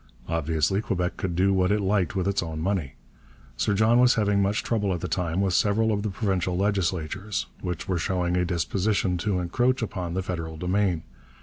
[0.27, 2.95] Obviously Quebec could do what it liked with its own money.
[3.55, 7.45] Sir John was having much trouble at the time with several of the provincial legislatures,
[7.61, 11.03] which were showing a disposition to encroach upon the federal domain.